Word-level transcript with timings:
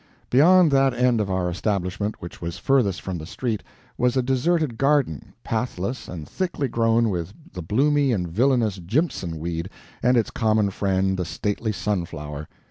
Beyond 0.31 0.71
that 0.71 0.95
end 0.95 1.21
of 1.21 1.29
our 1.29 1.47
establishment 1.47 2.23
which 2.23 2.41
was 2.41 2.57
furthest 2.57 3.01
from 3.03 3.19
the 3.19 3.27
street, 3.27 3.61
was 3.99 4.17
a 4.17 4.23
deserted 4.23 4.79
garden, 4.79 5.33
pathless, 5.43 6.07
and 6.07 6.27
thickly 6.27 6.67
grown 6.67 7.11
with 7.11 7.33
the 7.53 7.61
bloomy 7.61 8.11
and 8.11 8.27
villainous 8.27 8.77
"jimpson" 8.79 9.37
weed 9.37 9.69
and 10.01 10.17
its 10.17 10.31
common 10.31 10.71
friend 10.71 11.17
the 11.17 11.25
stately 11.25 11.71
sunflower. 11.71 12.49